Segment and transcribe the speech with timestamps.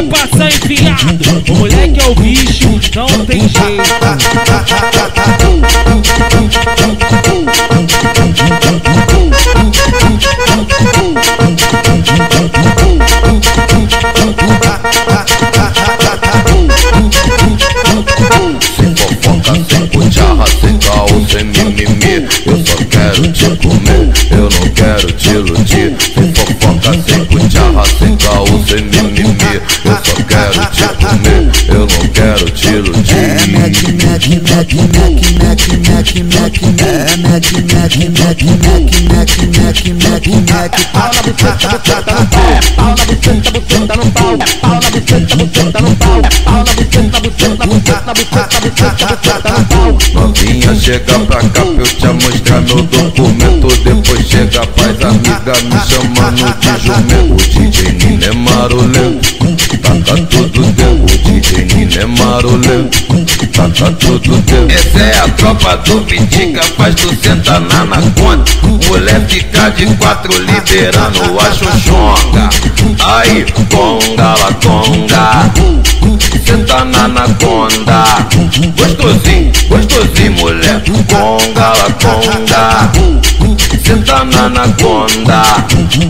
[0.00, 1.52] vai passar enfiado.
[1.52, 3.90] O moleque é o bicho, não tem jeito.
[22.46, 25.94] Eu só quero te comer, eu não quero te iludir
[31.68, 37.46] eu não quero te iludir É Mac, Mac, Mac, Mac, Mac, Mac, Mac, É Mac,
[37.72, 38.80] Mac, Mac, Mac,
[39.10, 42.58] Mac, Mac, Mac, Mac Pau na buceta, buceta no pau.
[42.76, 44.38] Pau na buceta, buceta no pau.
[44.60, 46.22] Pau na buceta, buceta no pau.
[46.44, 49.69] Pau na buceta, buceta, buceta, buceta, buceta, buceta no pau.
[50.14, 53.68] Novinha, chega pra cá pra eu te mostrar meu documento.
[53.84, 57.34] Depois chega, faz amiga me chamando de jumento.
[57.34, 59.40] O DJ Nino é marolento,
[59.80, 62.98] taca tudo dentro O DJ Nino é marolento,
[63.52, 68.44] taca tudo dentro Essa é a tropa do Vitica, faz tu sentar na anaconda
[68.88, 72.50] Mulher fica de quatro liberando a xoxonga
[73.04, 75.50] Aí, conga, la conga
[76.44, 78.04] Senta na anaconda
[78.76, 79.52] Gostosinho,
[81.60, 82.90] Conga, la conga
[83.84, 85.42] Senta na anaconda.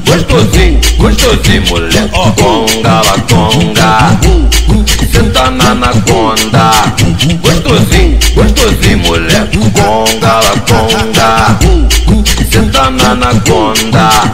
[0.07, 4.21] Gostosinho, gostosinho mulher Conga, la conga.
[5.13, 6.71] Senta na anaconda.
[7.43, 11.59] Gostosinho, gostosinho mulher Conga, la conga.
[12.49, 14.31] Senta na anaconda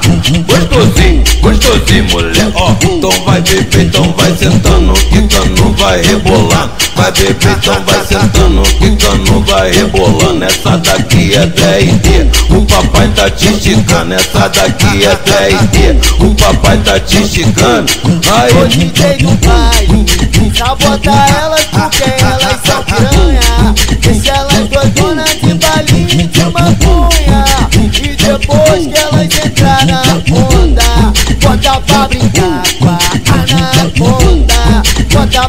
[1.77, 2.47] gostosinho mulher.
[2.83, 9.41] Então vai beber, então vai sentando Quicando, vai rebolando Vai beber, então vai sentando Quicando,
[9.43, 14.15] vai rebolando Essa daqui é 10D O papai tá te esticando.
[14.15, 17.93] Essa daqui é 10D O papai tá te esticando.
[18.33, 23.75] Aí, DJ do baile, sabota elas porque elas são piranha.
[24.01, 27.26] Deixa elas doidonas de balinho de maconha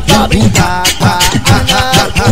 [0.05, 0.83] Pra brincar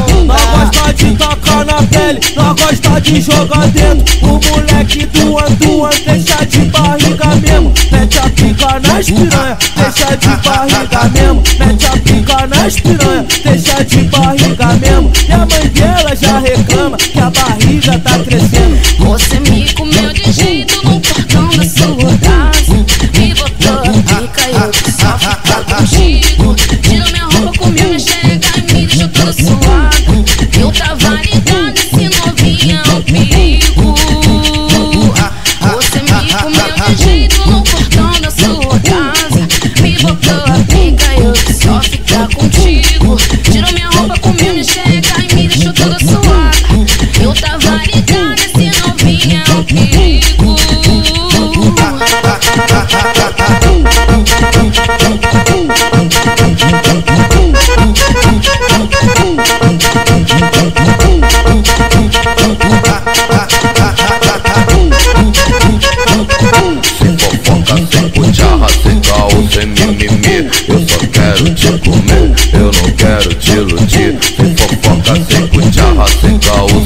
[0.05, 4.05] Não gosta de tocar na pele, não gosta de jogar dentro.
[4.21, 7.73] O moleque do Anduan deixa de barriga mesmo.
[7.91, 11.43] Mete a pica nas piranha, deixa de barriga mesmo.
[11.59, 15.11] Mete a pica nas piranha, deixa de barriga mesmo.
[15.27, 18.79] E a mãe dela já reclama que a barriga tá crescendo.
[18.99, 19.94] Você me comeu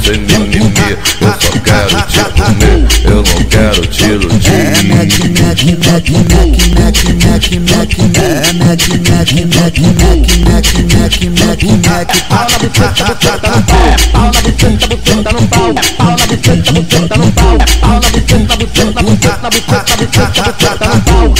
[0.09, 6.09] sem mimimi Eu só quero te comer, eu não quero É É Mac, Mac, Mac
[12.29, 13.93] Pau na buceta, buceta no pau.
[14.11, 15.73] Pau na buceta, buceta no pau.
[15.97, 17.57] Pau na buceta, buceta no pau.
[17.81, 19.28] Pau na buceta, buceta no pau.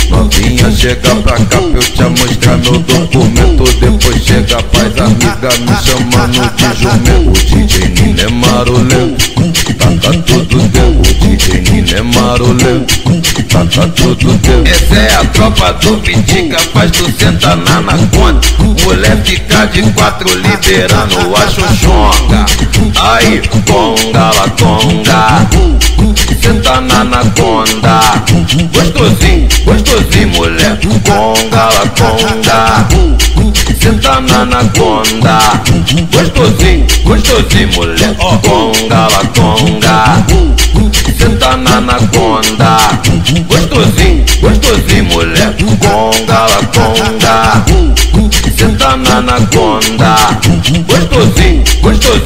[0.10, 3.64] Novinha, chega pra cá pra eu te mostrar meu documento.
[3.80, 7.30] Depois chega, faz amiga me chamando de jumento.
[7.30, 9.30] O DJ Nino é marolento,
[9.80, 12.94] taca tudo dentro O DJ Nino é marolento,
[13.48, 18.40] taca tudo dentro Essa é a tropa do Vitica, faz tu sentar na anaconda
[18.84, 22.46] Mulher fica de quatro liberando a xoxonga
[23.02, 25.39] Aí, conga, la conga
[26.70, 28.00] Senta na anaconda.
[28.72, 32.88] Gostosinho, gostosinho mulher Conga, la conga
[33.82, 35.40] Senta na anaconda.
[36.14, 40.26] Gostosinho, gostosinho mulher Conga, la conga
[41.18, 42.78] Senta na anaconda.
[43.48, 47.66] Gostosinho, gostosinho mulher Conga, la conga
[48.56, 50.16] Senta na anaconda.
[50.88, 52.20] Gostosinho, gostosinho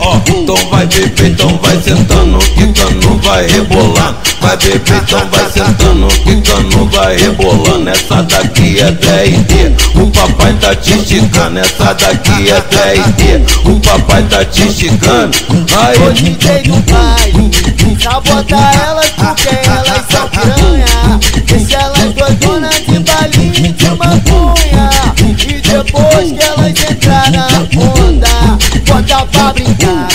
[0.00, 4.16] Ó, então vai beber, então vai sentando Quicando, vai rebolando.
[4.40, 7.88] Vai beber, então vai sentando, quicando, vai rebolando.
[7.88, 11.58] Essa daqui é 10D, o papai tá te esticando.
[11.58, 15.36] Essa daqui é 10D, o papai tá te esticando.
[15.78, 21.20] Aí, o DJ do baile, sabota elas porque elas são piranha.
[21.46, 24.90] Deixa elas doidonas de balinho de maconha.
[25.18, 27.46] E depois que elas entrar na
[27.80, 30.08] onda, bota pra brincar.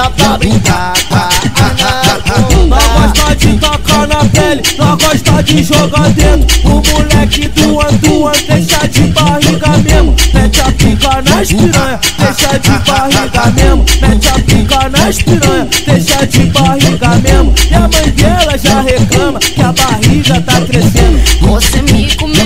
[0.00, 0.94] Bota pra brincar.
[2.70, 6.46] Nós gosta de tocar na pele, nós gosta de jogar dentro.
[6.64, 10.16] O moleque do Antuan deixa de barriga mesmo.
[10.32, 13.84] Mete a pica nas piranha, deixa de barriga mesmo.
[14.00, 17.54] Mete a pica nas piranha, deixa de barriga mesmo.
[17.70, 21.20] E a mãe dela já reclama que a barriga tá crescendo.
[21.42, 22.39] Você me comeu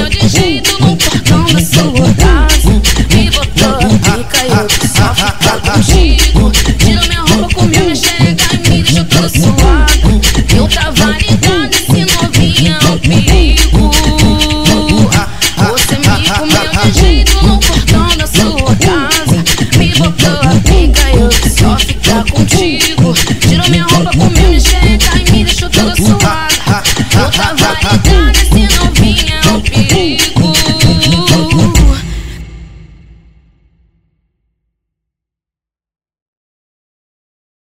[26.76, 27.74] I'm.